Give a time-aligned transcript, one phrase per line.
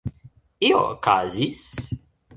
[0.69, 1.69] Io okazis.